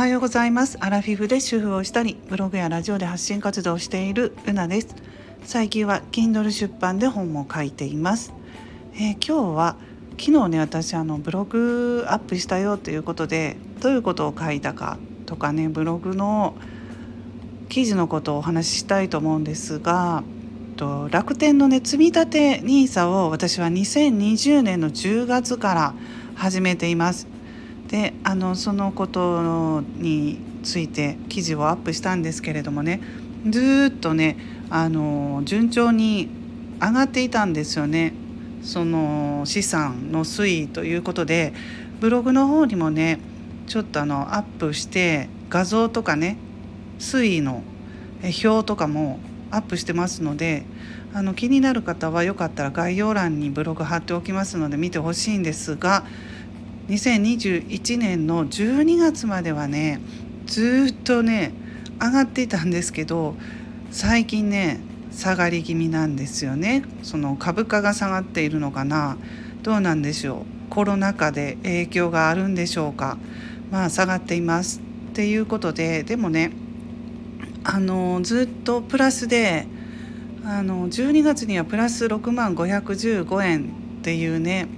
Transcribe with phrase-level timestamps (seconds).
[0.00, 0.78] はようございます。
[0.80, 4.94] アラフィフで主婦をしたりブログやラジオで発信活動をしているルナです。
[5.44, 8.32] 最近は Kindle 出版で本も書いています、
[8.94, 9.76] えー、今日は
[10.18, 16.54] 昨日ね私あのブログアップしたよということでどういうことを書いたかとかねブログの
[17.68, 20.24] 記事のことをお話ししたいと思うんですが
[20.78, 25.94] と楽天のね積み立て NISA を私は2020年の10月から
[26.36, 27.39] 始めています。
[27.90, 33.00] であのそのことについて記事をアップしたんですけれどもね
[33.48, 34.36] ずっとね
[34.70, 36.28] あの順調に
[36.80, 38.14] 上がっていたんですよね。
[38.62, 41.54] その資産の推移ということで
[41.98, 43.18] ブログの方にもね
[43.66, 46.36] ちょっとあのアップして画像とかね
[46.98, 47.62] 推移の
[48.22, 49.18] 表とかも
[49.50, 50.64] アップしてますので
[51.14, 56.04] あの気になる方はよかったら概要欄にブログ貼っておきますので見てほしいんですが
[56.90, 60.00] 2021年の12月まではね
[60.46, 61.52] ずっとね
[62.00, 63.36] 上がっていたんですけど
[63.92, 64.80] 最近ね
[65.12, 66.84] 下がり気味なんですよね。
[67.02, 69.18] その株価が下がっているのかな。
[69.62, 70.70] どうなんでしょう。
[70.70, 73.18] コロナ禍で影響があるんでしょうか。
[73.70, 74.80] まあ下がっています
[75.10, 76.52] っていうことででもね
[77.62, 79.66] あのずっとプラスで
[80.44, 83.64] あの12月にはプラス6万515円
[83.98, 84.68] っていうね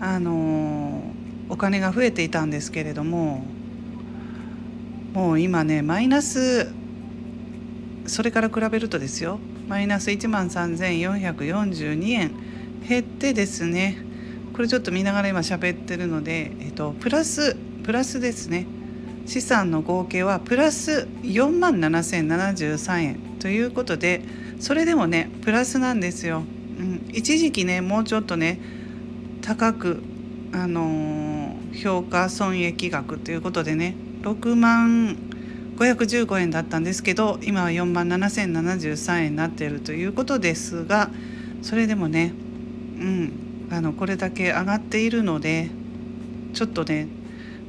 [0.00, 0.95] あの
[1.48, 3.44] お金が増えていたんですけれども
[5.12, 6.72] もう今ねマイナス
[8.06, 12.32] それから比べるとですよマイナス1万3442円
[12.88, 13.98] 減ってですね
[14.52, 18.66] これちょっと見ながら今喋ってるので、えっと、プラスプラスですね
[19.26, 24.22] 資産の合計はプラス4万7073円ということで
[24.60, 28.60] それでもねプラスなんですよ、うん、一時期ねもうちょっとね
[29.42, 30.02] 高く
[30.52, 31.35] あのー、
[31.76, 35.16] 評価損益額ということでね6万
[35.76, 41.10] 515円だったんですけど今は4万7073円になっているということですが
[41.62, 42.32] それでもね
[42.98, 45.70] うんあのこれだけ上がっているので
[46.54, 47.08] ちょっとね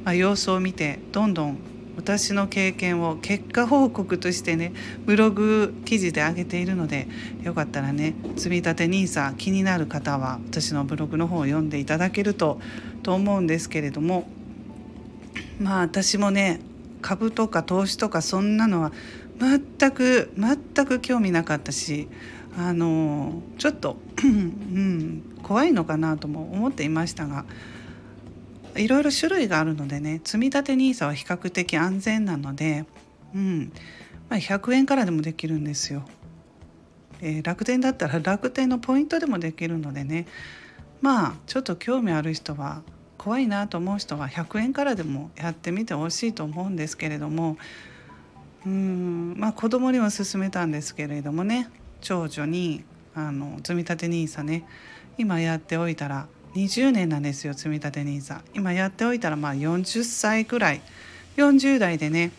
[0.08, 1.58] まあ、様子を見てどんどん
[1.98, 4.72] 私の経験を結果報告としてね
[5.04, 7.08] ブログ記事で上げているので
[7.42, 12.60] よかったらね積み立て NISA 気になる方は私のブログの方を読んでいただけると
[13.02, 14.28] と思うんですけれども
[15.58, 16.60] まあ私もね
[17.02, 18.92] 株とか投資とかそんなのは
[19.40, 22.08] 全く全く興味なかったし
[22.56, 27.44] あのちょっと、うん、怖いのかなとも思っていましたが
[28.78, 32.84] いろいろ種類があるのでね積立 NISA は比較的安全なので、
[33.34, 33.72] うん。
[34.28, 36.04] まあ、100円からでもできるんですよ。
[37.20, 40.26] えー、楽天だったら 楽天のポイントでもできるのでね。
[41.00, 42.82] まあちょっと興味ある人は
[43.16, 47.56] 怖いなと思う人は100円からでもやってみてほしいと思うんですけれども
[48.66, 49.34] うん。
[49.36, 51.68] まあ子供には勧めたんですけれどもね。
[52.00, 52.84] 長女に
[53.14, 54.64] あの積立 NISA ね
[55.16, 56.28] 今やっておいたら
[56.58, 60.80] 20年なんですよ積立 NISA 今やっておいたらまあ40歳くらい。
[61.36, 62.32] 40代でね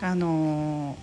[0.00, 0.96] あのー、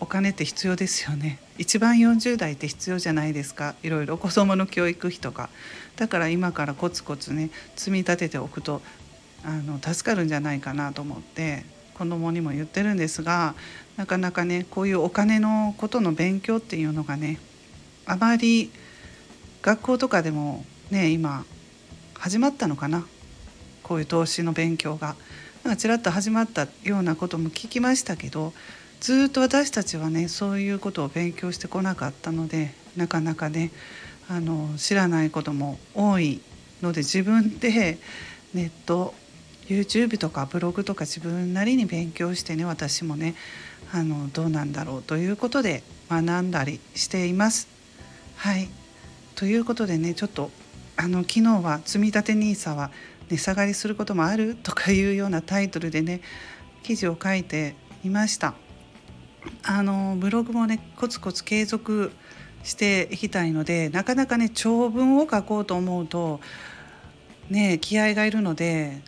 [0.00, 1.40] お金って必要ですよね。
[1.56, 3.74] 一番40代って必要じゃないですか。
[3.82, 4.18] いろいろ。
[4.18, 5.48] 子供の教育費とか。
[5.96, 8.82] だから今からコツコツね積み立てておくと
[9.44, 13.54] あの助かるんじゃないかなと思って子供にも言ってるんですが
[13.96, 17.38] なかなかねこういうお金のことの勉強っていうのがね
[18.06, 18.70] あまり
[19.62, 21.44] 学校とかでもね今
[22.22, 23.04] 始まったのかな？
[23.82, 25.16] こういう投資の勉強が。
[25.64, 28.52] なんかちらっと始まったようなことも聞きましたけど
[29.00, 33.72] ずっと私たちはねそういうことを勉強してこなかったのでなかなかね
[34.28, 36.40] あの知らないことも多い
[36.80, 37.98] ので自分で
[38.54, 39.14] ネット
[39.66, 43.34] YouTube とかブログとか自分なりに勉強してね私もね
[43.92, 47.66] あのどうなんだろうということで学んだりしています。
[48.36, 48.68] はい
[49.34, 50.52] ということでねちょっと
[51.02, 52.92] あの昨日は「積立 NISA は
[53.28, 56.20] 値下がりすることもある?」とかいうようなタイトルでね
[56.84, 58.54] 記事を書いていました。
[59.64, 62.12] あのブログもねコツコツ継続
[62.62, 66.40] していきたいのでなかなかね長文を書こうと思うと
[67.50, 69.02] ね気合がいるので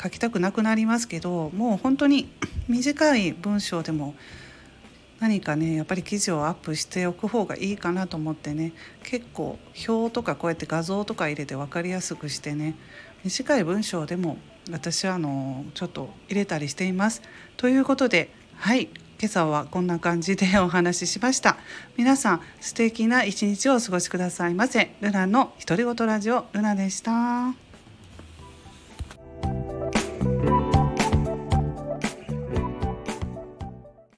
[0.00, 2.30] 書きたくなくなりますけどもう本当に
[2.68, 4.14] 短い文章でも
[5.20, 8.72] 何かねやっぱり記事をアップしておく方がいいかなと思ってね
[9.02, 9.58] 結構
[9.88, 12.76] 表とかこうやって画像とか入れて分かりやすくしてね
[13.24, 14.38] 短い文章でも
[14.70, 17.22] 私はあのちょっと入れたりしています。
[17.56, 21.56] ということではい今朝はこんな感じでお話ししました。
[21.96, 24.94] 皆さん素敵な一日をお過ごしくださいませ。
[25.00, 27.65] ルナの独り言ラジオルナでした。